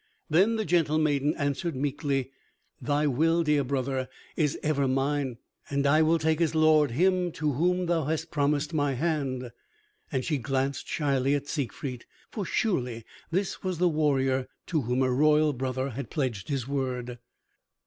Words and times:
Then 0.31 0.55
the 0.55 0.65
gentle 0.65 0.97
maiden 0.97 1.35
answered 1.35 1.75
meekly, 1.75 2.31
"Thy 2.81 3.05
will, 3.05 3.43
dear 3.43 3.63
brother, 3.63 4.09
is 4.35 4.57
ever 4.63 4.87
mine. 4.87 5.37
I 5.69 6.01
will 6.01 6.17
take 6.17 6.41
as 6.41 6.55
lord 6.55 6.89
him 6.89 7.31
to 7.33 7.51
whom 7.51 7.85
thou 7.85 8.05
hast 8.05 8.31
promised 8.31 8.73
my 8.73 8.93
hand." 8.93 9.51
And 10.11 10.25
she 10.25 10.39
glanced 10.39 10.87
shyly 10.87 11.35
at 11.35 11.47
Siegfried, 11.47 12.05
for 12.31 12.45
surely 12.45 13.05
this 13.29 13.61
was 13.61 13.77
the 13.77 13.87
warrior 13.89 14.47
to 14.65 14.81
whom 14.81 15.01
her 15.01 15.13
royal 15.15 15.53
brother 15.53 15.91
had 15.91 16.09
pledged 16.09 16.47
his 16.49 16.67
word. 16.67 17.19